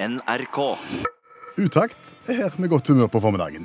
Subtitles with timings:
[0.00, 0.58] NRK.
[1.58, 3.64] Utakt er her med godt humør på formiddagen.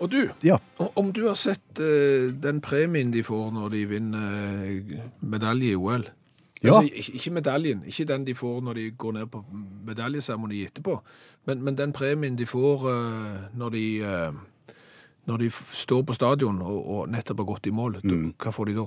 [0.00, 0.56] Og du, Ja,
[0.96, 5.76] om du har sett eh, den premien de får når de vinner eh, medalje i
[5.76, 6.06] OL?
[6.64, 6.72] Ja.
[6.78, 9.42] Altså, ikke, ikke medaljen, ikke den de får når de går ned på
[9.86, 10.96] medaljeseremoni etterpå,
[11.46, 14.40] men, men den premien de får eh, når de eh,
[15.28, 18.52] når de f- står på stadion og, og nettopp har gått i mål, da, hva
[18.54, 18.86] får de da?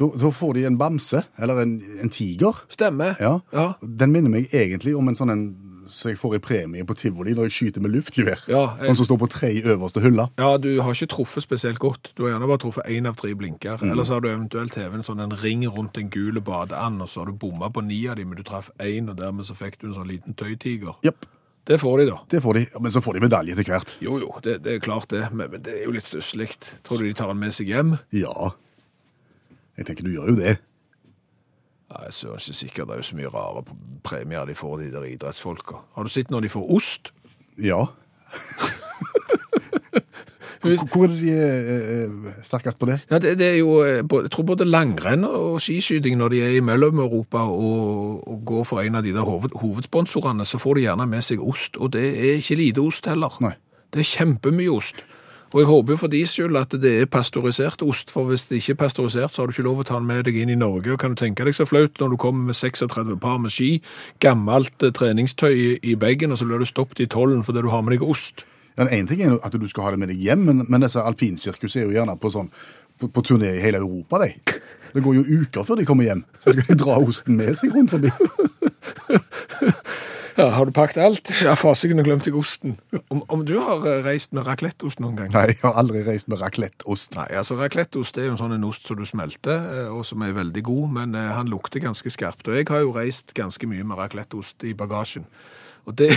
[0.00, 1.74] da, da får de en bamse, eller en,
[2.04, 2.62] en tiger.
[2.72, 3.14] Stemmer.
[3.20, 3.38] Ja.
[3.54, 3.66] Ja.
[3.82, 5.44] Den minner meg egentlig om en sånn en
[5.90, 8.44] som jeg får i premie på tivoli når jeg skyter med luftgevær.
[8.48, 10.28] Ja, jeg- Sånn som står på tre øverste hylla.
[10.38, 12.12] Ja, du har ikke truffet spesielt godt.
[12.16, 13.82] Du har gjerne bare truffet én av tre blinker.
[13.82, 17.08] Eller så har du eventuelt hevet en sånn en ring rundt en gul badeand, og
[17.08, 19.54] så har du bomma på ni av dem, men du traff én, og dermed så
[19.54, 20.94] fikk du en sånn liten tøytiger.
[21.04, 21.26] Yep.
[21.66, 22.16] Det får de, da.
[22.30, 22.66] det får de.
[22.80, 23.94] Men så får de medalje til hvert.
[24.00, 26.48] Jo, jo, det, det er klart det, men, men det er jo litt stusslig.
[26.82, 27.98] Tror du de tar den med seg hjem?
[28.16, 28.52] Ja.
[29.76, 30.58] Jeg tenker du gjør jo det.
[31.90, 32.84] Nei, Jeg er ikke sikker.
[32.84, 33.64] Det er jo så mye rare
[34.06, 35.82] premier de får, de der idrettsfolka.
[35.96, 37.12] Har du sett når de får ost?
[37.58, 37.86] Ja.
[40.60, 42.98] Hvor, hvor er de eh, eh, sterkest på det?
[43.10, 46.56] Ja, det, det er jo, eh, Jeg tror både langrenn og skiskyting, når de er
[46.58, 50.84] i Mellom-Europa og, og går for en av de der hoved, hovedsponsorene, så får de
[50.84, 51.80] gjerne med seg ost.
[51.80, 53.40] Og det er ikke lite ost heller.
[53.40, 53.54] Nei.
[53.88, 55.00] Det er kjempemye ost.
[55.50, 58.60] Og jeg håper jo for de skyld at det er pasteurisert ost, for hvis det
[58.60, 60.58] ikke er pasteurisert, så har du ikke lov å ta den med deg inn i
[60.58, 60.92] Norge.
[60.94, 63.70] Og kan du tenke deg så flaut når du kommer med 36 par med ski,
[64.22, 67.82] gammelt eh, treningstøy i, bagen, og så blir du stoppet i tollen fordi du har
[67.82, 68.44] med deg ost.
[68.78, 71.02] Ja, Én ting er at du skal ha det med deg hjem, men, men disse
[71.02, 72.52] alpinsirkus er jo gjerne på, sånn,
[73.02, 74.22] på, på turné i hele Europa.
[74.22, 74.60] De.
[74.94, 76.22] Det går jo uker før de kommer hjem.
[76.38, 78.14] Så skal de dra osten med seg rundt forbi.
[80.40, 81.28] Ja, Har du pakket alt?
[81.44, 82.78] Ja, fasiken, jeg glemte jeg osten.
[83.12, 85.32] Om, om du har eh, reist med racletteost noen gang?
[85.34, 87.12] Nei, jeg har aldri reist med racletteost.
[87.18, 90.24] Nei, altså Racletteost er jo en sånn en ost som du smelter, eh, og som
[90.24, 92.48] er veldig god, men eh, han lukter ganske skarpt.
[92.48, 95.28] Og jeg har jo reist ganske mye med racletteost i bagasjen.
[95.84, 96.08] Og det,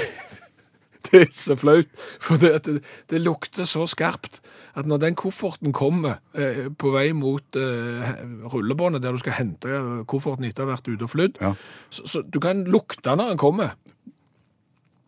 [1.10, 1.92] det er så flaut,
[2.24, 2.80] for det, at det,
[3.12, 4.40] det lukter så skarpt
[4.80, 8.14] at når den kofferten kommer eh, på vei mot eh,
[8.50, 11.52] rullebåndet der du skal hente kofferten etter å ha vært ute og flydd, Ja.
[11.94, 13.76] så, så du kan lukte når den kommer.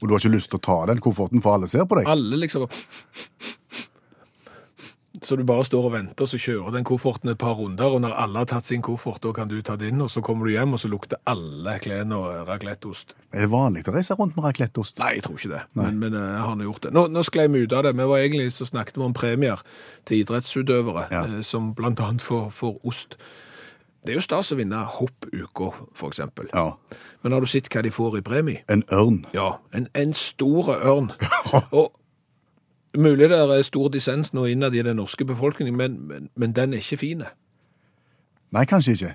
[0.02, 2.10] Og du har ikke lyst til å ta den kofferten, for alle ser på deg.
[2.12, 2.68] Alle liksom
[5.24, 8.12] Så du bare står og venter, så kjører den kofferten et par runder, og når
[8.20, 10.76] alle har tatt sin koffert, da kan du ta din, og så kommer du hjem,
[10.76, 13.16] og så lukter alle klærne og racletteost.
[13.34, 15.00] Er det vanlig å reise rundt med racletteost?
[15.02, 16.92] Nei, jeg tror ikke det, men, men eh, han har gjort det.
[16.94, 17.96] Nå, nå sklei vi ut av det.
[17.98, 19.64] Vi var egentlig så snakket vi om premier
[20.06, 21.24] til idrettsutøvere, Ja.
[21.32, 23.18] eh, som blant annet får, får ost.
[24.06, 25.72] Det er jo stas å vinne hoppuka,
[26.06, 26.50] eksempel.
[26.54, 26.76] Ja.
[27.24, 28.62] Men har du sett hva de får i premie?
[28.70, 29.24] En ørn.
[29.34, 31.10] Ja, en, en stor ørn.
[31.80, 31.90] Og
[32.98, 36.78] mulig det er stor dissens nå innad i den norske befolkningen, men, men, men den
[36.78, 37.26] er ikke fin.
[38.54, 39.14] Nei, kanskje ikke.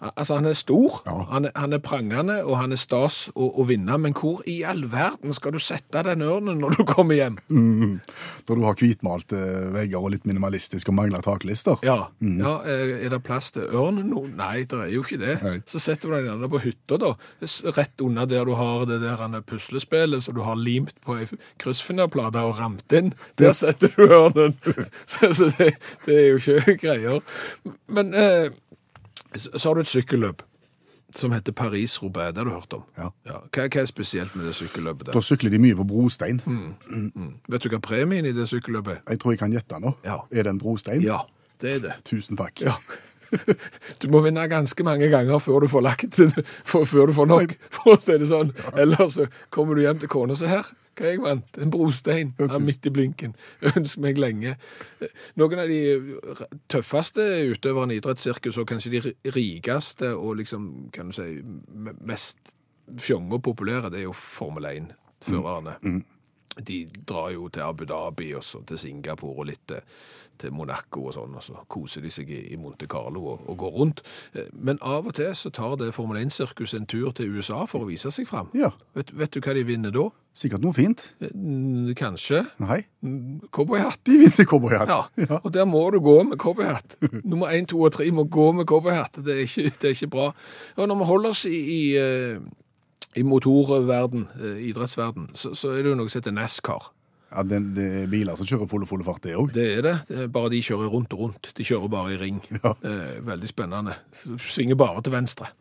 [0.00, 1.14] Al- Altså, han er stor, Ja.
[1.30, 4.62] han, er, han er prangende, og han er stas å, å vinne, men hvor i
[4.64, 7.36] all verden skal du sette den ørnen når du kommer hjem?
[7.50, 9.40] Når du har hvitmalte
[9.74, 11.78] vegger og litt minimalistisk og mangler taklister.
[11.86, 14.24] Ja, ja eh, er det plass til ørnen nå?
[14.38, 15.36] Nei, det er jo ikke det.
[15.44, 15.54] Nei.
[15.68, 17.12] Så setter du den gjerne på hytta da,
[17.76, 21.28] rett under der du har det der er puslespillet, som du har limt på ei
[21.60, 23.12] kryssfinnerplate og ramt inn.
[23.40, 24.56] Der setter du ørnen.
[25.10, 25.74] så så det,
[26.06, 27.20] det er jo ikke greier.
[27.88, 28.50] Men eh,
[29.36, 30.42] så har du et sykkelløp
[31.16, 32.82] som heter Paris-Roubaix, det har du hørt om.
[32.98, 33.08] Ja.
[33.26, 36.38] Hva, hva er spesielt med det sykkelløpet Da sykler de mye på brostein.
[37.50, 39.00] Vet du hva premien i det sykkelløpet er?
[39.08, 39.94] Jeg tror jeg kan gjette nå.
[40.06, 40.20] Ja.
[40.30, 41.02] Er det en brostein?
[41.02, 41.18] Ja,
[41.62, 41.96] det er det.
[42.06, 42.62] Tusen takk.
[42.62, 42.76] Ja.
[44.02, 46.18] Du må vinne ganske mange ganger før du får lagt
[46.68, 48.52] for, før du får nok, for å si det sånn.
[48.74, 51.60] Ellers så kommer du hjem til kona og sier her, hva jeg vant?
[51.62, 53.34] En brostein Ja, midt i blinken.
[53.72, 54.56] Ønsker meg lenge.
[55.40, 55.80] Noen av de
[56.72, 57.24] tøffeste
[57.54, 61.28] utøverne i idrettssirkus, og kanskje de rikeste og liksom, kan du si,
[62.04, 62.52] mest
[63.00, 65.78] fjonge og populære, det er jo Formel 1-førerne.
[66.58, 69.80] De drar jo til Abu Dhabi og så til Singapore og litt til,
[70.40, 73.58] til Monaco og sånn, og så koser de seg i, i Monte Carlo og, og
[73.60, 74.00] går rundt.
[74.34, 77.84] Eh, Men av og til så tar det Formel 1-sirkus en tur til USA for
[77.84, 78.48] å vise seg fram.
[78.56, 80.08] Ja, Vet, vet du hva de vinner da?
[80.40, 81.04] sikkert noe fint.
[81.20, 81.30] Eh,
[81.98, 84.00] Kanskje Nei, mm, cowboyhatt.
[84.06, 84.92] de vinner cowboyhatt.
[85.26, 86.96] Ja, og der må du gå med cowboyhatt.
[87.24, 89.20] Nummer 1, 2 og 3 må gå med cowboyhatt.
[89.24, 90.32] Det, er ikke- det er ikke bra.
[90.76, 92.40] Og når vi holder oss i, i, eh,
[93.16, 96.90] i motorverden, eh, idrettsverden, så, så er det jo noe som heter NASCAR.
[97.30, 99.52] Ja, det, det er biler som kjører full og full fart, det òg.
[99.54, 99.96] Det er det.
[100.34, 101.52] bare de kjører rundt og rundt.
[101.54, 102.40] De kjører bare i ring.
[102.58, 102.74] Ja.
[102.82, 103.94] Eh, veldig spennende.
[104.42, 105.52] Svinger bare til venstre.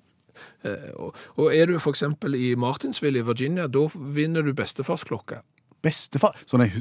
[0.65, 5.43] Eh, og, og er du eksempel i Martinsville i Virginia, da vinner du bestefarsklokka.
[5.85, 6.71] Bestefar Sånne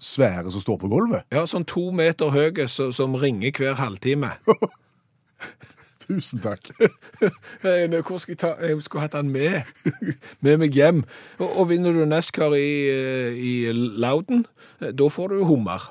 [0.00, 1.28] svære som står på gulvet.
[1.32, 4.34] Ja, sånn to meter høy som ringer hver halvtime.
[6.04, 6.70] Tusen takk.
[7.64, 8.52] Eh, Hvor skal jeg ta?
[8.60, 9.64] Jeg skulle hatt han med.
[10.44, 11.04] med meg hjem.
[11.38, 14.44] Og, og vinner du NASCAR i, eh, i Loudon,
[14.80, 15.90] eh, da får du hummer.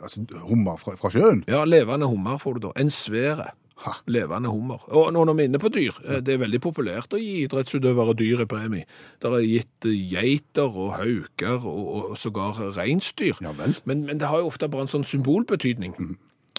[0.00, 1.44] Altså, hummer fra, fra sjøen?
[1.50, 2.72] Ja, levende hummer får du da.
[2.80, 3.50] En svære.
[3.80, 3.94] Ha.
[4.12, 4.82] Levende hummer.
[4.92, 7.44] Og nå når vi er inne på dyr, eh, det er veldig populært å gi
[7.46, 8.88] idrettsutøvere dyr i premie.
[9.20, 13.40] Det er gitt eh, geiter og hauker og, og sågar reinsdyr.
[13.40, 13.54] Ja.
[13.56, 15.96] Men, men det har jo ofte bare en sånn symbolbetydning.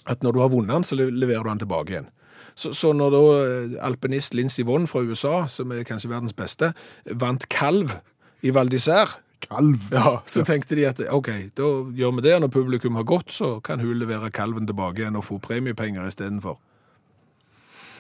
[0.10, 2.10] At når du har vunnet den, så leverer du den tilbake igjen.
[2.56, 6.74] Så, så når da eh, alpinist Lindsey Vonn fra USA, som er kanskje verdens beste,
[7.06, 7.98] vant kalv
[8.42, 9.88] i Val d'Isère, Kalv.
[9.92, 12.36] ja, så tenkte de at ok, da gjør vi det.
[12.44, 16.60] Når publikum har gått, så kan hun levere kalven tilbake igjen og få premiepenger istedenfor.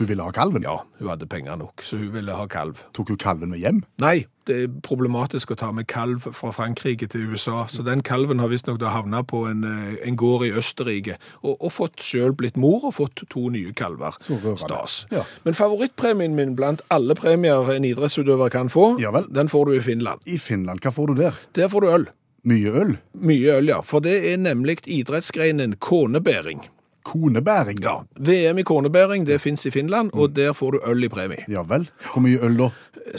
[0.02, 0.64] Hun ville ha kalven.
[0.66, 2.80] Ja, hun hadde penger nok, så hun ville ha kalv.
[2.98, 3.84] Tok hun kalven med hjem?
[4.02, 8.42] Nei, det er problematisk å ta med kalv fra Frankrike til USA, så den kalven
[8.42, 12.58] har visstnok havna på en, eh, en gård i Østerrike, og, og fått sjøl blitt
[12.58, 14.18] mor og fått to nye kalver.
[14.18, 14.40] Så.
[14.58, 15.06] Stas.
[15.14, 15.22] Ja.
[15.46, 19.86] Men favorittpremien min blant alle premier en idrettsutøver kan få, Ja den får du i
[19.86, 20.26] Finland.
[20.26, 21.38] I Finland, hva får du der?
[21.54, 22.10] Der får du øl.
[22.44, 22.98] Mye øl?
[23.14, 23.82] Mye øl, ja.
[23.86, 26.66] For det er nemlig idrettsgreinen konebæring.
[27.12, 27.82] Konebæring?
[27.84, 31.44] Ja, VM i konebæring, det fins i Finland, og der får du øl i premie.
[31.52, 31.90] Ja vel.
[32.14, 32.70] Hvor mye øl da?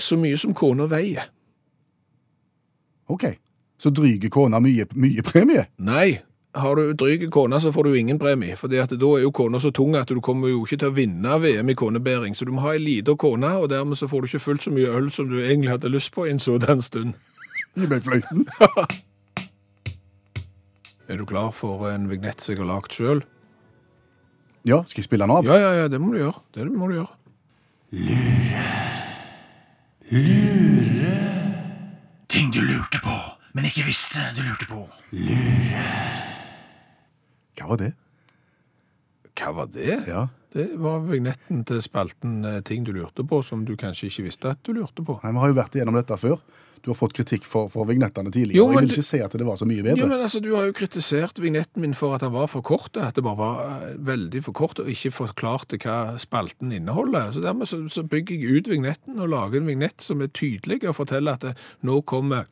[0.01, 1.29] Så mye som kona veier.
[3.13, 3.25] Ok.
[3.79, 5.67] Så dryger kona mye, mye premie?
[5.79, 6.23] Nei,
[6.55, 8.57] har du dryg kone, så får du ingen premie.
[8.57, 11.39] For da er jo kona så tung at du kommer jo ikke til å vinne
[11.41, 12.37] VM i konebæring.
[12.37, 14.71] Så du må ha ei lita kone, og dermed så får du ikke fullt så
[14.73, 17.15] mye øl som du egentlig hadde lyst på i en sådan stund.
[17.77, 18.47] Gi meg fløyten.
[21.09, 23.25] Er du klar for en vignett som jeg har lagd sjøl?
[24.65, 25.47] Ja, skal jeg spille den av?
[25.47, 26.39] Ja, ja, ja, det må du gjøre.
[26.55, 27.11] Det må du gjøre.
[32.33, 33.17] Ting du lurte på,
[33.57, 34.85] men ikke visste du lurte på.
[35.13, 35.89] Lure.
[37.59, 37.91] Hva var det?
[39.39, 40.03] Hva var det?
[40.09, 40.29] Ja.
[40.53, 44.53] Det var vignetten til spalten eh, Ting du lurte på, som du kanskje ikke visste
[44.53, 45.17] at du lurte på.
[45.23, 46.43] Nei, Vi har jo vært igjennom dette før.
[46.83, 48.59] Du har fått kritikk for, for vignettene tidligere.
[48.59, 50.01] Jo, og men jeg vil ikke si at det var så mye bedre.
[50.03, 52.91] Jo, men altså, Du har jo kritisert vignetten min for at den var for kort,
[52.99, 57.31] at det bare var eh, veldig for kort, og ikke forklarte hva spalten inneholder.
[57.33, 60.83] Så Dermed så, så bygger jeg ut vignetten og lager en vignett som er tydelig
[60.83, 61.55] og forteller at det,
[61.87, 62.51] nå kommer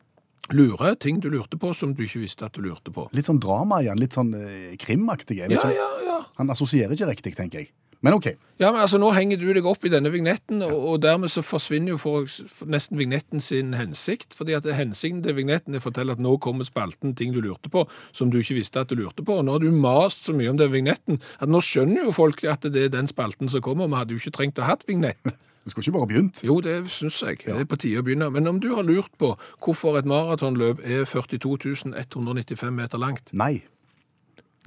[0.53, 3.09] lure ting du lurte på som du ikke visste at du lurte på.
[3.15, 5.39] Litt sånn drama igjen, litt sånn eh, krimaktig.
[5.43, 5.77] Jeg vet Ja, ikke.
[5.77, 6.19] ja, ja.
[6.41, 7.71] Han assosierer ikke riktig, tenker jeg.
[8.03, 8.31] Men OK.
[8.57, 11.43] Ja, men altså, Nå henger du deg opp i denne vignetten, og, og dermed så
[11.45, 14.33] forsvinner jo for, for nesten vignetten sin hensikt.
[14.35, 17.69] fordi at Hensikten til vignetten er å fortelle at nå kommer spalten ting du lurte
[17.69, 17.85] på,
[18.17, 19.37] som du ikke visste at du lurte på.
[19.37, 22.41] Og Nå har du mast så mye om den vignetten at nå skjønner jo folk
[22.49, 23.87] at det er den spalten som kommer.
[23.93, 25.37] Vi hadde jo ikke trengt å ha hatt vignett.
[25.65, 26.41] Du skulle ikke bare begynt.
[26.47, 27.43] Jo, det syns jeg.
[27.45, 28.31] Det er på tide å begynne.
[28.33, 33.59] Men om du har lurt på hvorfor et maratonløp er 42 195 meter langt Nei.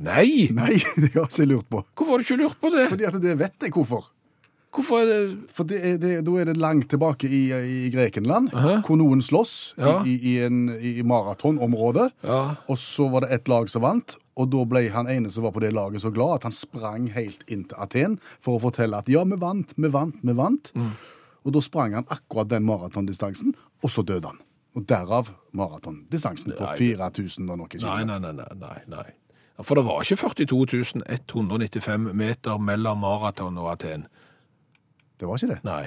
[0.02, 0.50] Nei!
[0.54, 1.84] Nei, det har jeg ikke lurt på.
[1.98, 2.88] Hvorfor har du ikke lurt på det?
[2.94, 4.10] Fordi at det vet jeg hvorfor.
[4.74, 8.50] Hvorfor er det For det er, det, da er det langt tilbake i, i Grekenland,
[8.58, 8.80] Aha.
[8.88, 10.00] hvor noen slåss Ja.
[10.06, 12.08] i, i, i maratonområdet.
[12.26, 12.40] Ja.
[12.70, 15.54] Og så var det ett lag som vant, og da ble han ene som var
[15.56, 18.98] på det laget så glad at han sprang helt inn til Aten for å fortelle
[18.98, 20.72] at ja, vi vant, vi vant, vi vant.
[20.74, 20.94] Mm.
[21.44, 23.54] Og da sprang han akkurat den maratondistansen,
[23.84, 24.40] og så døde han.
[24.74, 29.10] Og derav maratondistansen på 4000 og noe Nei, nei, nei, nei, nei, nei.
[29.62, 34.08] For det var ikke 42 195 meter mellom maraton og Aten.
[35.20, 35.60] Det var ikke det.
[35.68, 35.84] Nei.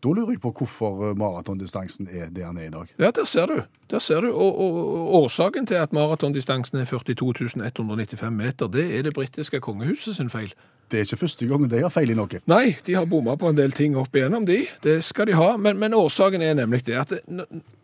[0.00, 2.92] Da lurer jeg på hvorfor eh, maratondistansen er det den er i dag.
[2.98, 3.62] Ja, der ser du.
[3.90, 4.32] Der ser du.
[4.32, 10.16] Og, og, og årsaken til at maratondistansen er 42.195 meter, det er det britiske kongehuset
[10.16, 10.54] sin feil.
[10.90, 12.40] Det er ikke første gang de har feil i noe.
[12.50, 14.64] Nei, de har bomma på en del ting opp igjennom, de.
[14.82, 15.52] Det skal de ha.
[15.56, 17.12] Men, men årsaken er nemlig det at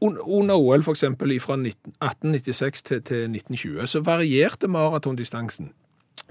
[0.00, 1.04] under OL f.eks.
[1.44, 5.70] fra 1896 til, til 1920 så varierte maratondistansen.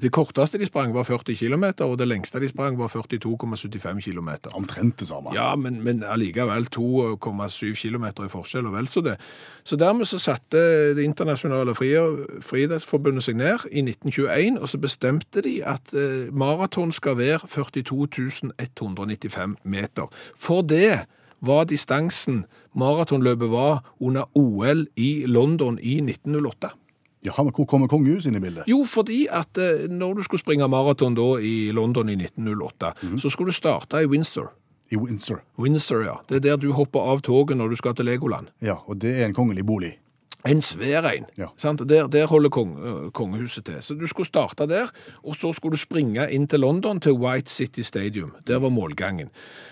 [0.02, 4.30] Det korteste de sprang var 40 km, og det lengste de sprang var 42,75 km.
[4.54, 5.32] Omtrent det samme.
[5.34, 9.16] Ja, men, men allikevel 2,7 km i forskjell, og vel så det.
[9.64, 10.60] Så dermed så satte
[10.98, 16.92] det internasjonale fri- friidrettsforbundet seg ned i 1921, og så bestemte de at eh, maraton
[16.92, 20.12] skal være 42.195 meter.
[20.36, 21.06] For det
[21.46, 22.44] var distansen
[22.76, 26.70] maratonløpet var under OL i London i 1908.
[27.26, 28.68] Jaha, men hvor kommer kongehuset inn i bildet?
[28.70, 33.34] Jo, fordi at eh, når du skulle springe maraton da i London i 1908, så
[33.34, 34.52] skulle du starte i Windsor.
[34.94, 35.42] I Windsor.
[35.58, 36.20] Windsor, ja.
[36.30, 38.52] Det er der du hopper av toget når du skal til Legoland.
[38.62, 39.96] Ja, og det er en kongelig bolig.
[40.46, 41.26] En svær en.
[41.40, 41.48] Ja.
[41.90, 43.80] Der, der holder kong, uh, kongehuset til.
[43.82, 44.92] Så du skulle starte der,
[45.24, 48.36] og så skulle du springe inn til London, til White City Stadium.
[48.48, 49.32] Der var målgangen.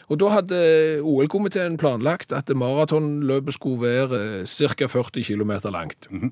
[0.10, 4.88] Og da hadde OL-komiteen planlagt at maratonløpet skulle være ca.
[4.88, 6.10] 40 km langt.
[6.10, 6.32] Eh,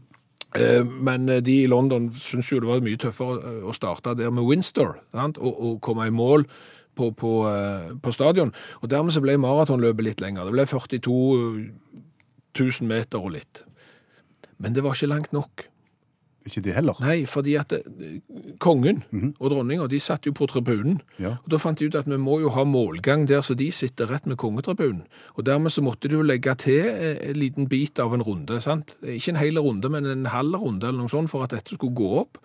[0.59, 4.33] Men eh, de i London syntes jo det var mye tøffere eh, å starte der
[4.35, 5.39] med Winster sant?
[5.39, 6.45] Og, og komme i mål
[6.99, 8.53] på, på, eh, på stadion.
[8.81, 10.47] Og dermed så ble maratonløpet litt lenger.
[10.47, 11.17] Det ble 42
[12.59, 13.63] 000 meter og litt.
[14.61, 15.70] Men det var ikke langt nok.
[16.45, 16.97] Ikke de heller.
[17.03, 18.15] Nei, fordi at eh,
[18.63, 19.03] kongen
[19.37, 21.01] og dronninga de satt jo på tribunen.
[21.21, 21.35] Ja.
[21.43, 24.09] Og Da fant de ut at vi må jo ha målgang der så de sitter
[24.09, 25.03] rett med kongetribunen.
[25.37, 28.61] Og Dermed så måtte de jo legge til eh, en liten bit av en runde.
[28.61, 28.95] sant?
[29.03, 31.95] Ikke en hel runde, men en halv runde eller noe sånt for at dette skulle
[31.95, 32.41] gå opp.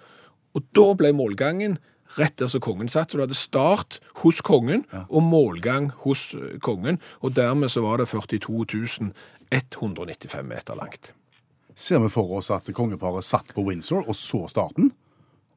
[0.57, 1.79] Og da ble målgangen
[2.17, 3.11] rett der som kongen satt.
[3.11, 7.01] Så du hadde start hos kongen og målgang hos eh, kongen.
[7.25, 9.13] Og dermed så var det 42
[9.51, 11.13] 195 meter langt.
[11.77, 14.89] Ser vi for oss at kongeparet satt på Windsor og så starten,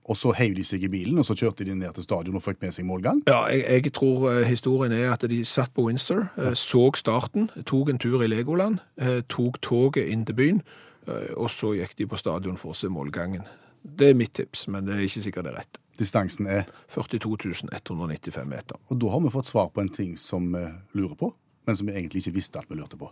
[0.10, 2.44] og så heiv de seg i bilen, og så kjørte de ned til stadion og
[2.44, 3.22] fikk med seg målgang?
[3.30, 7.48] Ja, jeg, jeg tror eh, historien er at de satt på Windsor, eh, så starten,
[7.70, 10.62] tok en tur i Legoland, eh, tok toget inn til byen,
[11.10, 13.48] og så gikk de på stadion for å se målgangen.
[13.82, 15.80] Det er mitt tips, men det er ikke sikkert det er rett.
[15.98, 18.78] Distansen er 42.195 meter.
[18.92, 20.68] Og da har vi fått svar på en ting som vi
[21.00, 21.34] lurer på,
[21.66, 23.10] men som vi egentlig ikke visste at vi lurte på.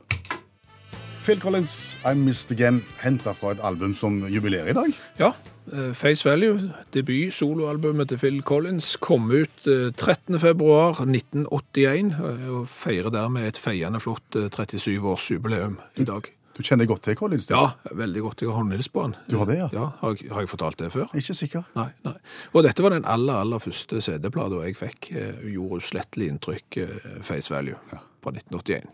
[1.27, 4.93] Phil Collins, I Missed Again, henta fra et album som jubilerer i dag.
[5.19, 5.34] Ja,
[5.74, 10.38] eh, Face Value, debut soloalbumet til Phil Collins, kom ut eh, 13.
[10.39, 16.29] februar 1981, eh, og feirer dermed et feiende flott eh, 37-årsjubileum i dag.
[16.57, 17.46] Du kjenner godt til Collins?
[17.46, 17.53] du?
[17.53, 18.41] Ja, veldig godt.
[18.41, 19.17] Jeg har håndhils på han.
[19.29, 19.67] Du har det, ja?
[19.75, 21.12] Ja, har, jeg- har jeg fortalt det før?
[21.13, 21.67] Ikke sikker.
[21.75, 22.15] Nei, nei.
[22.55, 25.12] Og dette var den aller, aller første CD-plata jeg fikk.
[25.12, 27.75] eh, Gjorde uslettelig inntrykk, eh, Face Value,
[28.24, 28.88] fra 1981.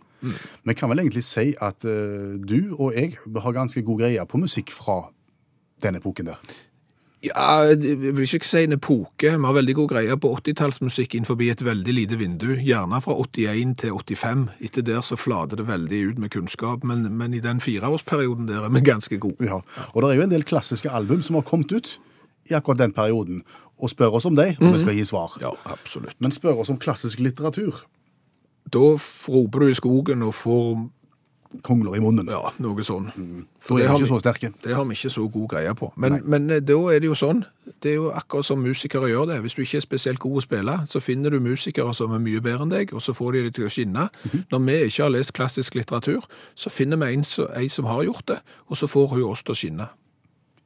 [0.64, 4.40] Vi kan vel egentlig si at uh, du og jeg har ganske god greie på
[4.42, 5.02] musikk fra
[5.84, 6.40] den epoken der.
[7.24, 9.30] Ja, jeg vil ikke si en epoke.
[9.32, 12.50] Vi har veldig god greie på 80-tallsmusikk innenfor et veldig lite vindu.
[12.60, 14.50] Gjerne fra 81 til 85.
[14.60, 18.66] Etter der så flater det veldig ut med kunnskap, men, men i den fireårsperioden der
[18.66, 19.40] er vi ganske gode.
[19.40, 19.62] Ja.
[19.94, 22.00] Og det er jo en del klassiske album som har kommet ut
[22.52, 23.44] i akkurat den perioden,
[23.80, 25.38] og spør oss om dem, og vi skal gi svar.
[25.42, 26.20] Ja, absolutt.
[26.20, 27.86] Men spør oss om klassisk litteratur.
[28.72, 28.80] Da
[29.30, 30.90] roper du i skogen og får
[31.62, 32.26] Kongler i munnen.
[32.26, 33.12] ja, noe sånn.
[33.14, 33.44] Mm.
[33.62, 34.54] For det, vi ikke vi- så.
[34.64, 35.92] Det har vi ikke så god greie på.
[35.96, 37.44] Men, men eh, da er det jo sånn.
[37.80, 39.42] Det er jo akkurat som musikere gjør det.
[39.44, 42.42] Hvis du ikke er spesielt god å spille, så finner du musikere som er mye
[42.42, 44.10] bedre enn deg, og så får de det til å skinne.
[44.50, 47.24] Når vi ikke har lest klassisk litteratur, så finner vi en,
[47.56, 48.40] ei som har gjort det,
[48.70, 49.90] og så får hun oss til å skinne.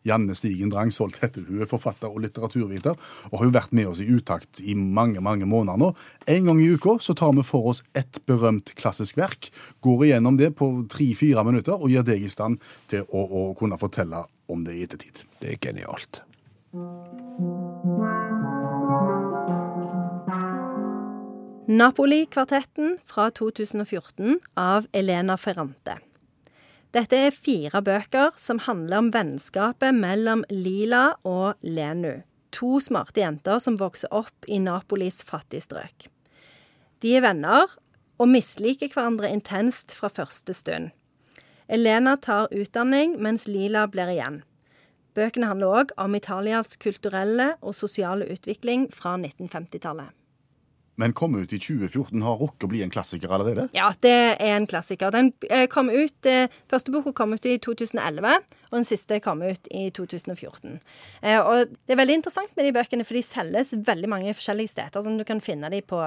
[0.07, 2.95] Janne Stigen Drangsholt heter hun, er forfatter og litteraturviter,
[3.31, 5.91] og har jo vært med oss i utakt i mange mange måneder nå.
[6.27, 9.51] En gang i uka så tar vi for oss et berømt klassisk verk,
[9.85, 12.61] går igjennom det på tre-fire minutter og gjør deg i stand
[12.91, 15.25] til å, å kunne fortelle om det i ettertid.
[15.41, 16.23] Det er genialt.
[21.67, 25.97] Napoli-kvartetten fra 2014 av Elena Ferrante.
[26.95, 32.23] Dette er fire bøker som handler om vennskapet mellom Lila og Lenu.
[32.55, 36.07] To smarte jenter som vokser opp i Napolis fattige strøk.
[37.03, 37.67] De er venner
[38.17, 40.93] og misliker hverandre intenst fra første stund.
[41.67, 44.39] Elena tar utdanning, mens Lila blir igjen.
[45.17, 50.13] Bøkene handler òg om Italias kulturelle og sosiale utvikling fra 1950-tallet.
[50.97, 53.67] Men kom ut i 2014, har rukket å bli en klassiker allerede.
[53.77, 55.11] Ja, det er en klassiker.
[55.13, 58.39] Den eh, kom ut, eh, Første boka kom ut i 2011,
[58.71, 60.79] og den siste kom ut i 2014.
[61.21, 64.73] Eh, og Det er veldig interessant med de bøkene, for de selges veldig mange forskjellige
[64.73, 65.05] steder.
[65.05, 66.01] sånn Du kan finne dem på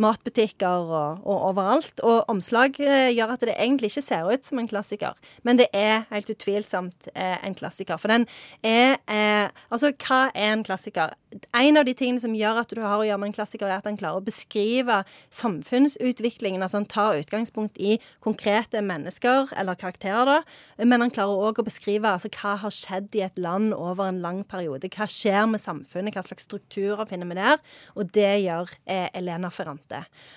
[0.00, 2.00] matbutikker og, og overalt.
[2.00, 5.68] Og omslag eh, gjør at det egentlig ikke ser ut som en klassiker, men det
[5.76, 8.00] er helt utvilsomt eh, en klassiker.
[8.00, 8.28] For den
[8.62, 11.14] er eh, Altså, hva er en klassiker?
[11.56, 13.80] En av de tingene som gjør at du har å gjøre med en klassiker, er
[13.80, 14.98] at han klarer å beskrive
[15.32, 16.62] samfunnsutviklingen.
[16.62, 20.84] Altså han tar utgangspunkt i konkrete mennesker eller karakterer, da.
[20.84, 24.20] Men han klarer òg å beskrive altså, hva har skjedd i et land over en
[24.24, 24.90] lang periode.
[24.92, 27.62] Hva skjer med samfunnet, hva slags strukturer finner vi der?
[27.96, 29.81] Og det gjør eh, Elena Ferrante.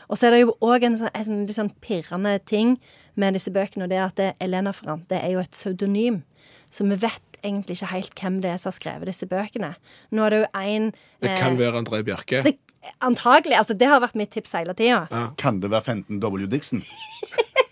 [0.10, 2.78] Og så er det jo òg en, sånn, en litt sånn pirrende ting
[3.16, 6.24] med disse bøkene, og det er at det, Elena Ferrante er jo et pseudonym.
[6.72, 9.76] Så vi vet egentlig ikke helt hvem det er som har skrevet disse bøkene.
[10.12, 12.44] Nå er det jo en Det kan være André Bjerke.
[12.44, 12.58] det,
[13.02, 13.58] Antagelig.
[13.58, 15.08] altså Det har vært mitt tips hele tida.
[15.38, 16.46] Kan det være Fenton W.
[16.46, 16.84] Dixon?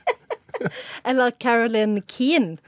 [1.06, 2.58] Eller Carolyn Keane.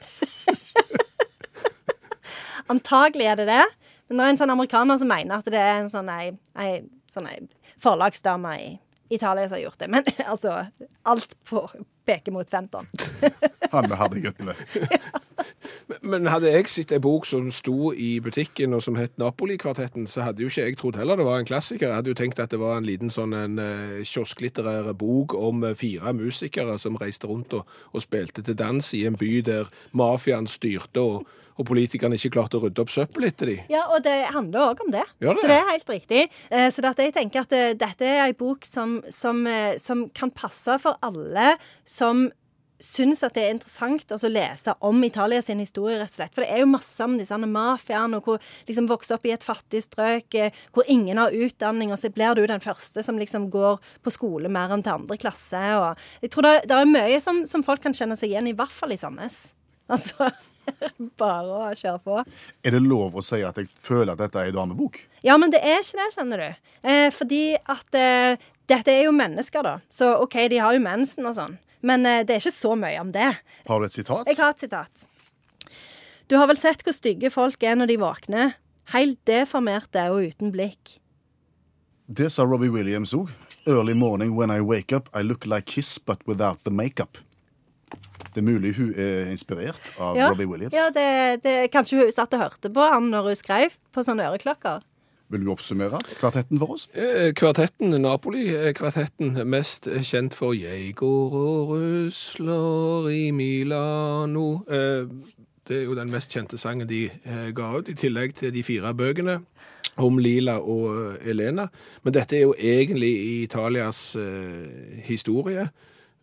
[2.69, 3.65] Antagelig er det det.
[4.07, 6.27] Men det er en sånn amerikaner som mener at det er en sånn ei,
[6.61, 6.83] ei,
[7.13, 7.39] sånn ei
[7.81, 8.67] forlagsdame i
[9.09, 9.87] Italia som har gjort det.
[9.87, 10.65] Men altså
[11.03, 11.69] Alt på,
[12.05, 12.87] peker mot Fenton.
[13.71, 14.55] Han med herdeguttene.
[16.01, 20.25] Men hadde jeg sett en bok som sto i butikken og som het Napoli-kvartetten, så
[20.25, 21.89] hadde jo ikke jeg trodd heller det var en klassiker.
[21.89, 25.65] Jeg hadde jo tenkt at det var en liten sånn en eh, kiosklitterær bok om
[25.65, 29.69] eh, fire musikere som reiste rundt og, og spilte til dans i en by der
[29.93, 33.67] mafiaen styrte og, og politikerne ikke klarte å rydde opp søppel etter dem.
[33.71, 35.05] Ja, og det handler òg om det.
[35.23, 35.41] Ja, det?
[35.41, 36.23] Så det er helt riktig.
[36.51, 40.09] Eh, Så at jeg tenker at eh, dette er ei bok som, som, eh, som
[40.09, 41.55] kan passe for alle
[41.87, 42.27] som
[42.83, 46.33] syns at det er interessant å lese om Italia sin historie, rett og slett.
[46.35, 49.45] For det er jo masse om disse mafiaene, og hvor liksom vokser opp i et
[49.47, 50.35] fattig strøk,
[50.75, 54.51] hvor ingen har utdanning, og så blir du den første som liksom går på skole
[54.51, 55.61] mer enn til andre klasse.
[55.79, 58.53] Og jeg tror det, det er mye som, som folk kan kjenne seg igjen i,
[58.53, 59.53] i hvert fall i Sandnes.
[59.85, 60.31] Altså
[61.21, 62.21] Bare å kjøre på.
[62.65, 64.99] Er det lov å si at jeg føler at dette er en damebok?
[65.25, 66.67] Ja, men det er ikke det, skjønner du.
[66.85, 68.41] Eh, fordi at eh,
[68.71, 69.77] dette er jo mennesker, da.
[69.89, 71.57] Så OK, de har jo mensen og sånn.
[71.85, 73.31] Men eh, det er ikke så mye om det.
[73.69, 74.29] Har du et sitat?
[74.29, 75.07] Jeg har et sitat.
[76.25, 78.55] Du har vel sett hvor stygge folk er når de våkner?
[78.93, 80.97] Helt deformerte og uten blikk.
[82.05, 83.31] Det sa Robbie Williams òg.
[83.65, 87.17] Early morning when I wake up, I look like Kiss, but without the makeup.
[88.35, 90.73] Det er mulig hun er inspirert av Ja, Robbie Williams.
[90.75, 94.27] ja det, det, kanskje hun satt og hørte på han når hun skrev på sånne
[94.27, 94.83] øreklokker.
[95.33, 96.83] Vil du oppsummere kvartetten for oss?
[96.93, 104.61] Eh, Kvartetten, Napoli-kvartetten, mest kjent for 'Jeg går og rusler i Milano'.
[104.69, 105.07] Eh,
[105.67, 108.61] Det er jo den mest kjente sangen de eh, ga ut, i tillegg til de
[108.63, 109.39] fire bøkene
[109.97, 111.65] om Lila og eh, Elena.
[112.03, 115.69] Men dette er jo egentlig Italias eh, historie,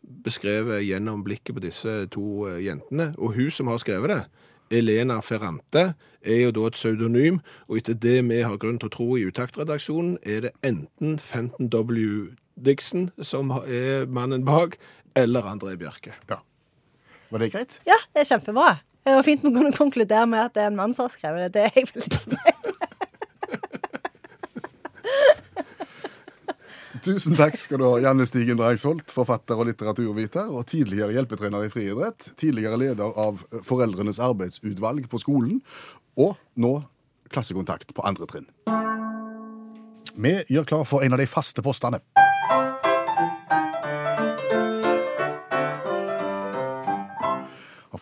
[0.03, 3.13] beskrevet gjennom blikket på disse to eh, jentene.
[3.19, 4.23] Og hun som har skrevet det,
[4.73, 5.93] Elena Ferrante,
[6.23, 9.27] er jo da et pseudonym, og etter det vi har grunn til å tro i
[9.29, 12.33] Utaktredaksjonen, er det enten Fenton W.
[12.57, 14.79] Dixon som er mannen bak,
[15.19, 16.15] eller André Bjerke.
[16.31, 16.41] Ja.
[17.33, 17.79] Var det greit?
[17.89, 18.79] Ja, det er kjempebra.
[19.03, 21.49] Det var fint vi kunne konkludere med at det er en mann som har skrevet
[21.49, 21.53] det.
[21.55, 22.72] Det er jeg veldig fornøyd
[27.03, 31.71] Tusen takk skal du ha, Janne Stigen Drangsholt, forfatter og litteraturviter, og tidligere hjelpetrener i
[31.73, 35.59] friidrett, tidligere leder av Foreldrenes arbeidsutvalg på skolen,
[36.15, 36.77] og nå
[37.33, 38.47] klassekontakt på andre trinn.
[40.13, 41.99] Vi gjør klar for en av de faste postene.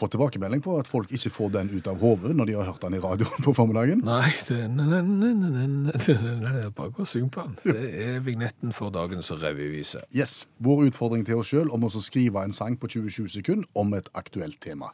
[0.00, 2.84] Fått tilbakemelding på at folk ikke får den ut av hodet når de har hørt
[2.84, 4.00] den i radioen på formiddagen.
[4.06, 4.68] Nei, det, er
[6.76, 7.54] bare å synge på den.
[7.64, 10.00] Det er vignetten for dagens revyvise.
[10.16, 10.32] Yes,
[10.64, 14.08] Vår utfordring til oss sjøl om å skrive en sang på 20-20 sekunder om et
[14.18, 14.88] aktuelt tema.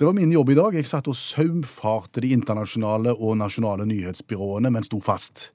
[0.00, 0.74] Det var min jobb i dag.
[0.74, 5.50] Jeg satt og saumfarte de internasjonale og nasjonale nyhetsbyråene, men sto fast.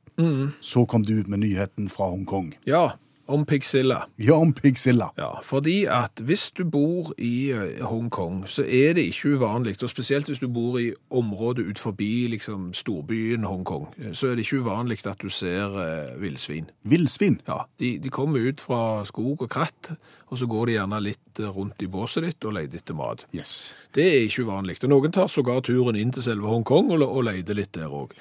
[0.62, 2.56] Så kom du ut med nyheten fra Hongkong.
[2.66, 2.96] Ja,
[3.28, 4.08] om Pixilla.
[4.16, 5.10] Ja, om Pigzilla.
[5.18, 9.90] Ja, fordi at hvis du bor i eh, Hongkong, så er det ikke uvanlig, og
[9.90, 14.48] spesielt hvis du bor i området ut forbi liksom, storbyen Hongkong, eh, så er det
[14.48, 16.70] ikke uvanlig at du ser eh, villsvin.
[16.84, 17.42] Villsvin.
[17.48, 19.92] Ja, de, de kommer ut fra skog og kratt,
[20.28, 23.28] og så går de gjerne litt eh, rundt i båset ditt og leter etter mat.
[23.36, 23.74] Yes.
[23.96, 24.80] Det er ikke uvanlig.
[24.84, 28.16] Og noen tar sågar turen inn til selve Hongkong og, og leter litt der òg.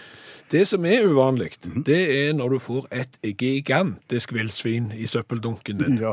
[0.53, 1.57] Det som er uvanlig,
[1.87, 5.99] det er når du får et gigantisk villsvin i søppeldunken din.
[5.99, 6.13] Ja.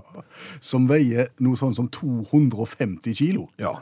[0.63, 3.47] Som veier noe sånn som 250 kilo.
[3.61, 3.75] Ja.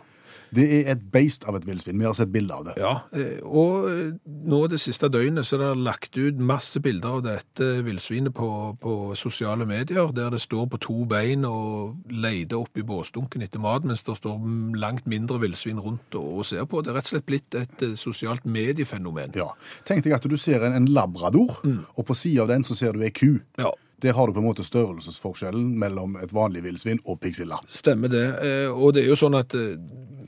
[0.55, 1.99] Det er et beist av et villsvin.
[1.99, 2.75] Vi har sett bilde av det.
[2.81, 4.13] Ja, eh, og eh,
[4.51, 8.49] nå det siste døgnet så er det lagt ut masse bilder av dette villsvinet på,
[8.81, 13.63] på sosiale medier, der det står på to bein og leter opp i båsdunken etter
[13.63, 14.41] mat, mens det står
[14.81, 16.83] langt mindre villsvin rundt og, og ser på.
[16.83, 19.37] Det er rett og slett blitt et eh, sosialt mediefenomen.
[19.39, 19.51] Ja.
[19.87, 21.61] Tenk deg at du ser en, en labrador,
[21.95, 23.39] og på sida av den så ser du ei ku.
[23.59, 27.59] Ja, Der har du på en måte størrelsesforskjellen mellom et vanlig villsvin og piggsilla.
[27.69, 28.23] Stemmer det.
[28.41, 29.75] Eh, Og det er jo sånn at eh,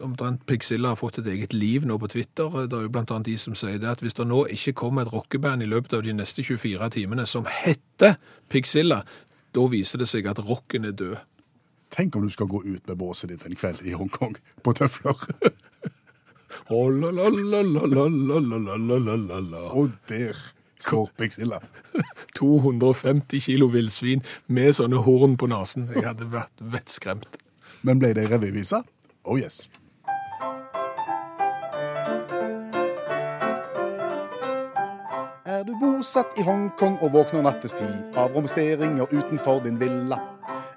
[0.06, 2.46] omtrent Pixilla har fått et eget liv nå på Twitter.
[2.54, 4.74] Eh, Det er jo blant annet de som sier det at hvis det nå ikke
[4.84, 8.18] kommer et rockeband i løpet av de neste 24 timene som heter
[8.50, 9.02] Pixilla,
[9.54, 11.18] da viser det seg at rocken er død.
[11.94, 15.18] Tenk om du skal gå ut med båset ditt en kveld i Hongkong på tøfler.
[16.70, 19.62] Oh, la, la, la, la, la, la, la, la, la.
[19.74, 20.38] Og der
[20.84, 21.10] står
[22.40, 25.90] 250 kilo villsvin med sånne horn på nesen.
[25.96, 27.40] Jeg hadde vært vettskremt.
[27.84, 28.84] Men ble det revyvise?
[29.24, 29.66] Oh yes.
[35.46, 40.18] Er du bosatt i Hongkong og våkner nattestid av romsteringer utenfor din villa?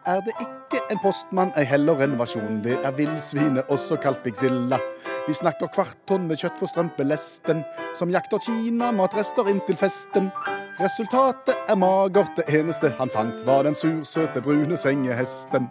[0.06, 2.60] Er det ikke en postmann, ei heller en versjon.
[2.62, 4.78] Det er villsvinet, også kalt Bigzilla.
[5.26, 7.64] Vi snakker kvart tonn med kjøtt på strømpelesten,
[7.98, 10.28] som jakter Kina-matrester inn til festen.
[10.78, 15.66] Resultatet er magert, det eneste han fant, var den sursøte brune sengehesten.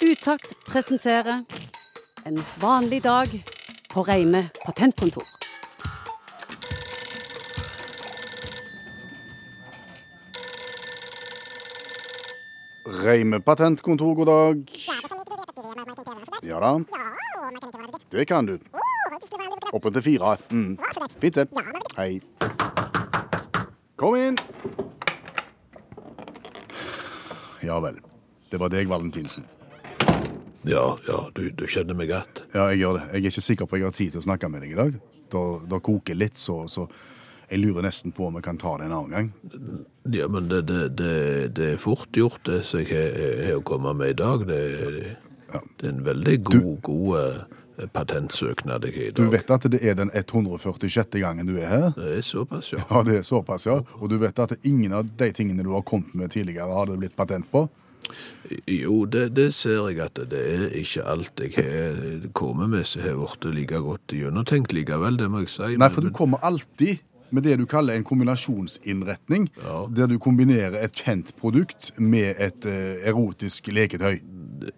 [0.00, 1.44] Utakt presenterer
[2.24, 3.28] En vanlig dag
[3.92, 5.24] på Reime patentkontor.
[13.04, 14.64] Reime patentkontor, god dag.
[16.42, 16.78] Ja da.
[18.10, 18.58] Det kan du.
[19.72, 20.36] Oppe til fire.
[20.50, 20.78] Mm.
[21.22, 21.48] Fint, det.
[21.96, 22.20] Hei.
[24.00, 24.38] Kom inn.
[27.62, 27.98] Ja vel.
[28.50, 29.44] Det var deg, Valentinsen.
[30.66, 32.42] Ja, ja, du, du kjenner meg godt.
[32.52, 33.04] Ja, jeg gjør det.
[33.14, 34.78] Jeg er ikke sikker på at jeg har tid til å snakke med deg i
[34.80, 34.96] dag.
[35.32, 36.88] Da, da koker litt, så, så
[37.50, 39.30] jeg lurer nesten på om vi kan ta det en annen gang.
[40.16, 41.14] Ja, men det, det, det,
[41.56, 42.90] det er fort gjort, det som jeg
[43.46, 44.44] har- å komme med i dag.
[44.48, 44.60] Det,
[45.78, 47.40] det er en veldig god, god eh,
[47.88, 51.20] patentsøknad jeg har i Du vet at det er den 146.
[51.20, 51.90] gangen du er her?
[51.96, 52.82] Det er såpass, ja.
[52.90, 53.80] Ja, det er såpass, ja.
[54.00, 56.98] Og du vet at ingen av de tingene du har kommet med tidligere, har det
[56.98, 57.68] blitt patent på?
[58.66, 63.02] Jo, det, det ser jeg at det er ikke alt jeg har kommet med som
[63.04, 65.76] har blitt like godt gjennomtenkt likevel, det må jeg si.
[65.78, 66.98] Nei, for du kommer alltid
[67.30, 69.86] med det du kaller en kombinasjonsinnretning, Ja.
[69.94, 74.18] der du kombinerer et kjent produkt med et eh, erotisk leketøy.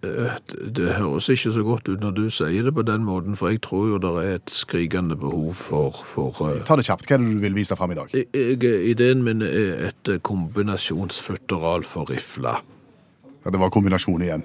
[0.03, 0.35] Eh,
[0.77, 3.61] Det, høres ikke så godt ut når du sier det på den måten, for jeg
[3.65, 7.07] tror jo det er et skrikende behov for, for eh, Ta det kjapt.
[7.09, 8.13] Hva er det du vil vise fram i dag?
[8.15, 12.57] jeg, jeg- Ideen min er et eh, kombinasjonsfutteral for rifle.
[13.45, 14.45] Ja, det var kombinasjon igjen.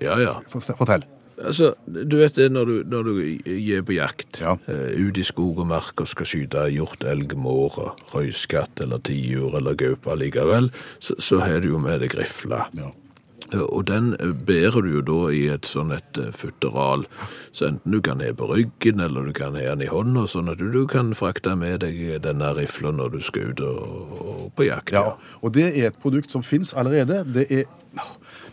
[0.00, 0.34] Ja, ja.
[0.48, 1.04] Fortell.
[1.36, 4.54] Altså, du vet det når du, når du er på jakt, Ja.
[4.68, 9.56] Uh, ut i skog og mark og skal skyte hjort, elg, måre, røyskatt eller tiur
[9.58, 12.62] eller gaupe likevel, så, så har du jo med deg rifle.
[12.72, 12.88] Ja.
[13.52, 17.06] Eh, Og den eh, bærer du jo da i et sånn et eh, futteral,
[17.52, 20.50] så enten du kan ha på ryggen, eller du kan ha den i hånda, sånn
[20.52, 24.68] at du, kan frakte med deg denne rifla når du skal ut og, og på
[24.68, 24.92] jakt.
[24.94, 25.14] ja.
[25.42, 27.24] Og det er et produkt som fins allerede.
[27.32, 27.64] Det er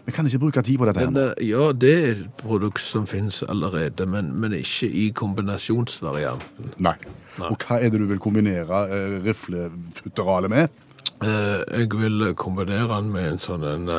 [0.05, 1.25] Vi kan ikke bruke tid på dette her nå.
[1.43, 6.73] ja, det er et produkt som finnes allerede, men, men ikke i kombinasjonsvarianten.
[6.83, 6.95] Nei.
[7.39, 10.82] Og hva er det du vil kombinere eh, riflefutteralet med?
[11.21, 13.93] Eh, jeg vil kombinere den med en sånn en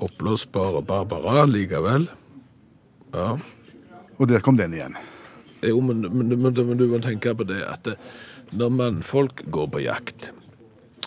[0.00, 2.08] oppblåsbar Barbara likevel.
[3.14, 3.36] Ja.
[4.18, 4.98] Og der kom den igjen.
[5.64, 7.98] Jo, men, men, men, men du må tenke på det at eh,
[8.56, 10.30] når mannfolk går på jakt,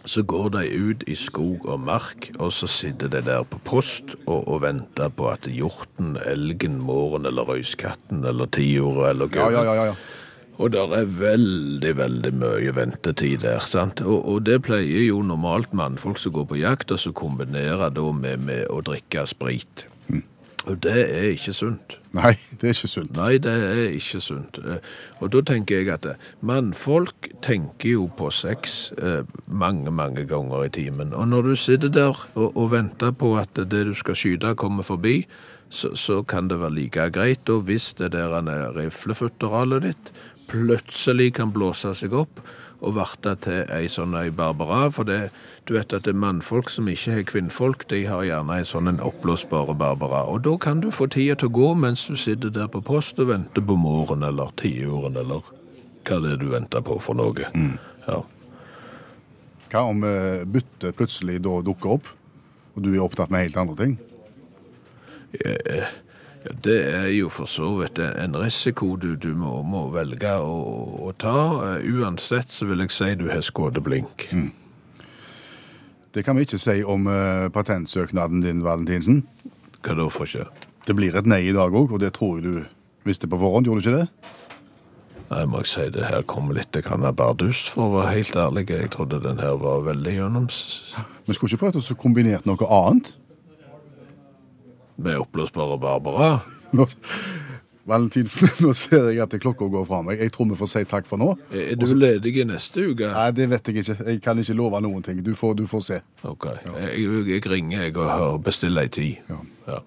[0.05, 4.15] så går de ut i skog og mark, og så sitter de der på post
[4.25, 9.63] og, og venter på at hjorten, elgen, måren eller røyskatten eller tiuret eller Ja, ja,
[9.63, 9.75] ja.
[9.75, 9.95] ja, ja.
[10.61, 14.03] Og det er veldig, veldig mye ventetid der, sant?
[14.05, 18.11] Og, og det pleier jo normalt mannfolk som går på jakt, og så kombinerer da
[18.13, 19.87] med, med å drikke sprit.
[20.63, 21.97] Og det er ikke sunt.
[22.15, 23.17] Nei, det er ikke sunt.
[23.17, 24.59] Nei, det er ikke sunt.
[24.63, 24.77] Eh,
[25.19, 30.63] Og da tenker jeg at eh, mannfolk tenker jo på sex eh, mange, mange ganger
[30.63, 31.11] i timen.
[31.13, 34.87] Og når du sitter der og, og venter på at det du skal skyte kommer
[34.87, 35.25] forbi,
[35.73, 37.49] så, så kan det være like greit.
[37.49, 40.13] Og hvis det der er riflefutteralet ditt
[40.51, 42.41] plutselig kan blåse seg opp
[42.83, 45.29] og verte til ei sånn ei Barbara, for det,
[45.67, 48.91] du vet at det er mannfolk som ikke har kvinnfolk, de har gjerne en sånn
[48.91, 50.25] en oppblåsbare Barbara.
[50.27, 53.21] Og da kan du få tida til å gå mens du sitter der på post
[53.23, 55.47] og venter på morgen eller tiuren eller
[56.03, 57.47] hva det er du venter på for noe.
[58.03, 58.19] Ja.
[59.71, 62.09] Hva om eh, byttet plutselig da dukker opp,
[62.75, 63.95] og du er opptatt med helt andre ting?
[66.43, 70.57] Ja, det er jo for så vidt en- risiko du, du må, må velge å,
[71.07, 71.77] å ta.
[71.77, 74.27] Eh, Uansett så vil jeg si du har skådeblink.
[76.13, 79.23] Det kan vi ikke si om uh, patentsøknaden din, Valentinsen.
[79.81, 80.45] Hva da for ikke?
[80.85, 83.65] Det blir et nei i dag òg, og det tror jeg du visste på forhånd,
[83.65, 84.33] gjorde du ikke det?
[85.31, 86.75] Nei, må jeg si det her kommer litt
[87.17, 88.69] bardust, for å være helt ærlig.
[88.69, 90.59] Jeg trodde den her var veldig gjennoms...
[91.25, 93.13] Vi skulle ikke prøvd å kombinere noe annet.
[94.95, 96.39] Med oppblåsbare Barbara.
[96.73, 96.85] Nå,
[97.85, 100.21] Valentinsen, nå ser jeg at klokka går fra meg.
[100.23, 101.33] Jeg tror vi får si takk for nå.
[101.51, 103.09] Er du ledig i neste uke?
[103.11, 103.97] Nei, det vet jeg ikke.
[104.07, 105.19] Jeg kan ikke love noen ting.
[105.25, 105.97] Du får, du får se.
[106.29, 109.19] Ok, jeg, jeg ringer jeg og bestiller ei tid.
[109.29, 109.41] Ja.
[109.67, 109.81] Ja,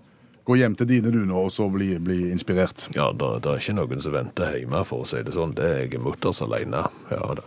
[0.47, 2.85] Gå hjem til dine du nå, og så bli, bli inspirert.
[2.95, 5.57] ja det er ikke noen som venter hjemme, for å si det sånn.
[5.57, 6.85] Det er jeg mutters alene.
[7.11, 7.43] Ja da.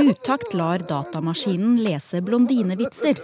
[0.00, 3.20] Utakt lar datamaskinen lese blondinevitser.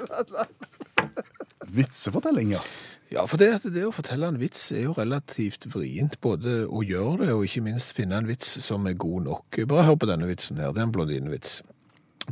[1.77, 2.63] Vitsefortelling, ja.
[3.09, 6.19] Ja, for det, det å fortelle en vits er jo relativt vrient.
[6.25, 9.61] Både å gjøre det, og ikke minst finne en vits som er god nok.
[9.71, 10.75] Bare hør på denne vitsen her.
[10.75, 11.61] Det er en blondinevits.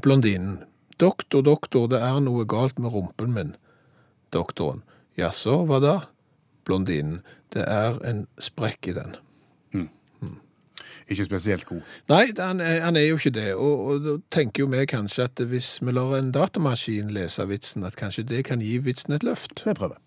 [0.03, 0.65] Blondinen.
[0.99, 3.55] Doktor, doktor, det er noe galt med rumpen min.
[4.35, 4.83] Doktoren.
[5.19, 5.95] Jaså, hva da?
[6.67, 7.21] Blondinen.
[7.55, 9.15] Det er en sprekk i den.
[11.09, 11.83] Ikke spesielt god.
[12.09, 13.51] Nei, han han er jo ikke det.
[13.55, 17.85] Og, og da tenker jo vi kanskje at hvis vi lar en datamaskin lese vitsen,
[17.85, 19.65] at kanskje det kan gi vitsen et løft.
[19.67, 20.01] Vi prøver.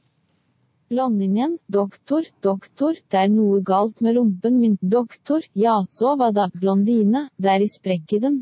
[0.88, 7.26] Blandingen, doktor, doktor, det er noe galt med rumpen min, doktor, jaså hva da, blondine,
[7.36, 8.38] det er i sprekk i den.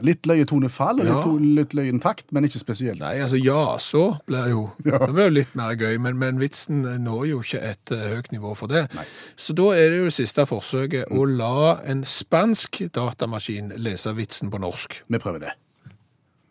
[0.00, 1.14] Litt løye tonefall og Ja.
[1.14, 3.00] litt, to- litt løyen takt, men ikke spesielt.
[3.00, 6.38] Nei, altså ja, så blir det jo Det blir jo litt mer gøy, men, men
[6.40, 8.86] vitsen når jo ikke et uh, høyt nivå for det.
[9.36, 14.50] Så da er det jo det siste forsøket å la en spansk datamaskin lese vitsen
[14.50, 15.02] på norsk.
[15.08, 15.52] Vi prøver det.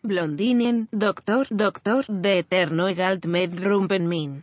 [0.02, 4.42] Blondinen, doktor, doktor, de eterno galt med rumpen min.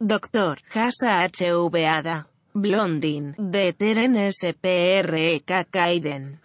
[0.00, 2.24] Doktor, Hasa HVAda.
[2.54, 6.38] Blondin, de teren SPREK Kaiden.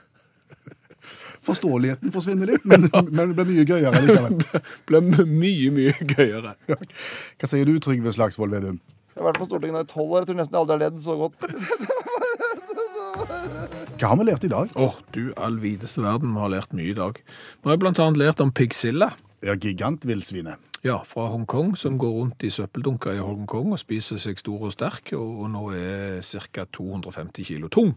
[1.45, 4.39] Forståeligheten forsvinner litt, men, men det blir mye gøyere likevel.
[4.89, 6.55] Blir mye, mye gøyere.
[6.67, 8.79] Hva sier du, Trygve Slagsvold Vedum?
[9.15, 10.23] Jeg har vært på Stortinget nå i tolv år.
[10.23, 11.37] Jeg tror nesten jeg aldri har ledd så godt.
[13.95, 14.73] Hva har vi lært i dag?
[14.75, 17.21] Åh, du all videste verden, vi har lært mye i dag.
[17.63, 19.13] Vi har blant annet lært om piggsilla.
[19.45, 20.59] Ja, Gigantvillsvinet.
[20.85, 24.73] Ja, fra Hongkong, som går rundt i søppeldunker i Hongkong og spiser seg stor og
[24.75, 26.67] sterk, og, nå er ca.
[26.69, 27.95] 250 kilo tung.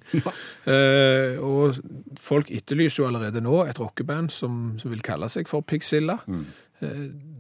[0.69, 1.77] Eh, og
[2.21, 6.19] folk etterlyser jo allerede nå et rockeband som, som vil kalle seg for Pigzilla.
[6.29, 6.68] Eh,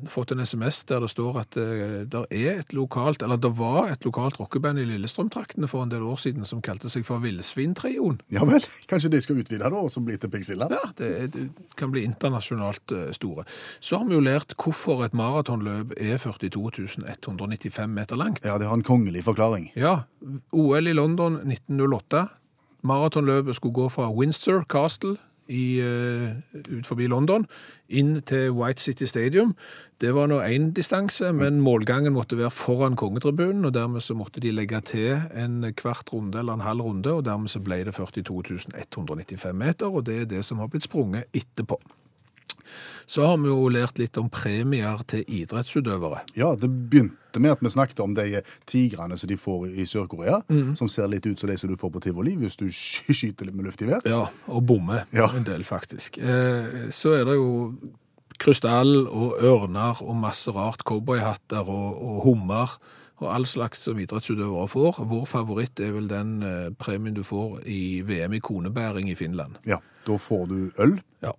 [0.09, 4.05] fått en SMS der det står at det er et lokalt, eller det var et
[4.07, 8.20] lokalt rockeband i Lillestrøm-traktene for en del år siden som kalte seg for Villsvintrioen.
[8.35, 10.68] Ja vel, kanskje de skal utvide det og så bli til Pigzilla?
[10.72, 11.46] Ja, det, det
[11.79, 13.46] kan bli internasjonalt eh, store.
[13.81, 18.44] Så har vi jo lært hvorfor et maratonløp er 42.195 meter langt.
[18.44, 19.70] Ja, det har en kongelig forklaring.
[19.79, 20.03] Ja,
[20.53, 22.27] OL i London 1908.
[22.87, 25.16] Maratonløpet skulle gå fra Windsor Castle
[25.48, 26.34] i, eh,
[26.78, 27.46] ut forbi London
[27.88, 29.54] inn til White City Stadium.
[30.00, 34.40] Det var nå én distanse, men målgangen måtte være foran kongetribunen, og dermed så måtte
[34.40, 37.94] de legge til en kvart runde eller en halv runde, og dermed så ble det
[37.94, 41.80] 42 195 meter, og det er det som har blitt sprunget etterpå.
[43.09, 46.20] Så har vi jo lært litt om premier til idrettsutøvere.
[46.37, 50.40] Ja, det begynte med at vi snakket om de tigrene som de får i Sør-Korea,
[50.76, 52.66] som ser litt ut som de som du får på tivoli hvis du
[53.14, 54.04] skyter litt med luft i vær.
[54.09, 55.31] Ja, og bommer Ja.
[55.37, 56.18] en del, faktisk.
[56.18, 57.48] Eh, så er det jo
[58.38, 62.76] krystall og ørner og masse rart, cowboyhatter og, og hummer
[63.18, 65.00] og all slags som idrettsutøvere får.
[65.11, 69.57] Vår favoritt er vel den eh, premien du får i VM i konebæring i Finland.
[69.66, 70.98] Ja, da får du øl.
[71.24, 71.33] Ja.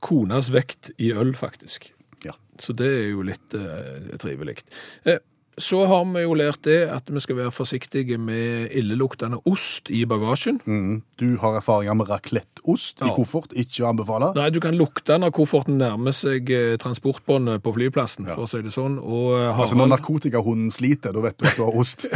[0.00, 1.90] Konas vekt i øl, faktisk.
[2.24, 2.36] Ja.
[2.60, 4.60] Så det er jo litt eh, trivelig.
[5.04, 5.20] Eh,
[5.60, 10.06] så har vi jo lært det at vi skal være forsiktige med illeluktende ost i
[10.08, 10.60] bagasjen.
[10.64, 11.02] Mm.
[11.20, 13.12] Du har erfaringer med racletteost i Ja.
[13.12, 14.30] koffert, ikke å anbefale.
[14.38, 18.62] Nei, du kan lukte når kofferten nærmer seg eh, transportbåndet på flyplassen, for å si
[18.64, 18.96] det sånn.
[19.02, 19.60] Og Harald...
[19.66, 22.06] Altså Når narkotikahunden sliter, da vet du at du har ost.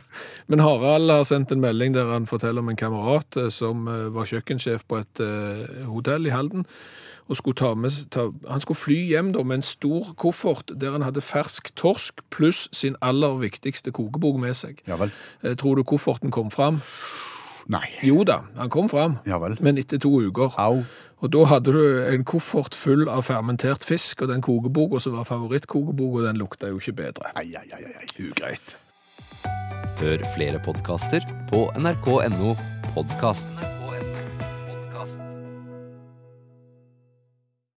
[0.48, 4.08] men Harald har sendt en melding der han forteller om en kamerat eh, som eh,
[4.14, 6.64] var kjøkkensjef på et eh, hotell i Halden.
[7.28, 10.92] Og skulle ta med, ta, han skulle fly hjem da med en stor koffert der
[10.92, 14.82] han hadde fersk torsk pluss sin aller viktigste kokebok med seg.
[14.88, 15.12] Ja vel.
[15.42, 16.82] Eh, Tror du kofferten kom fram?
[17.72, 17.86] Nei.
[18.04, 19.56] Jo da, han kom fram, Ja vel.
[19.64, 20.52] men etter to uker.
[20.60, 20.82] Au.
[21.24, 25.24] Og da hadde du en koffert full av fermentert fisk, og den kokeboka som var
[25.24, 27.32] favorittkokeboka, den lukta jo ikke bedre.
[27.40, 28.08] Ai, ai, ai, ai.
[28.20, 28.76] Ugreit.
[30.02, 32.52] Hør flere podkaster på nrk.no
[32.92, 33.83] podkast.